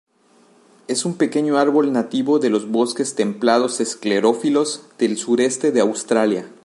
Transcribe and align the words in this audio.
Es 0.87 1.05
un 1.05 1.15
pequeño 1.15 1.59
árbol 1.59 1.93
nativo 1.93 2.39
de 2.39 2.49
los 2.49 2.67
bosques 2.71 3.13
templados 3.13 3.79
esclerófilos 3.79 4.85
del 4.97 5.15
sureste 5.15 5.71
de 5.71 5.81
Australia. 5.81 6.49